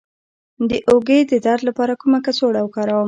[0.69, 2.99] د اوږې د درد لپاره کومه کڅوړه وکاروم؟